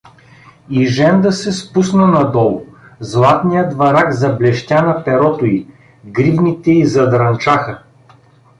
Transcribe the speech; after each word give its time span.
И 0.69 0.85
Женда 0.87 1.31
се 1.31 1.51
спусна 1.51 2.07
надолу, 2.07 2.65
златният 2.99 3.73
варак 3.73 4.11
заблещя 4.13 4.81
на 4.81 5.03
перото 5.03 5.45
й, 5.45 5.67
гривните 6.05 6.71
й 6.71 6.85
задрънчаха. 6.85 7.83